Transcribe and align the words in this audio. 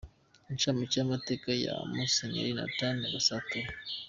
Incamake 0.51 0.95
y’amateka 0.97 1.49
ya 1.65 1.73
Musenyeri 1.95 2.51
Nathan 2.57 2.95
Gasatura. 3.13 3.69